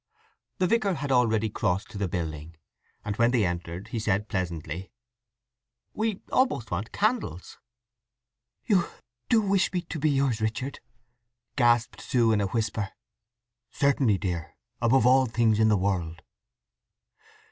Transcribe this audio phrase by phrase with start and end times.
[0.57, 2.55] The vicar had already crossed to the building,
[3.05, 4.89] and when they entered he said pleasantly:
[5.93, 7.59] "We almost want candles."
[8.65, 8.87] "You
[9.29, 10.79] do—wish me to be yours, Richard?"
[11.55, 12.89] gasped Sue in a whisper.
[13.69, 16.23] "Certainly, dear; above all things in the world."